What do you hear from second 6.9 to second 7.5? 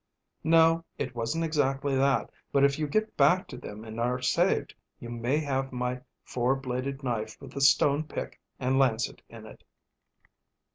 knife